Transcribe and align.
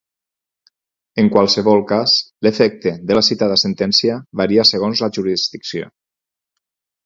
En 1.23 1.29
qualsevol 1.35 1.83
cas, 1.91 2.15
l'efecte 2.47 2.95
de 3.11 3.19
la 3.19 3.25
citada 3.29 3.61
sentència 3.67 4.19
varia 4.43 4.67
segons 4.73 5.07
la 5.07 5.15
jurisdicció. 5.19 5.95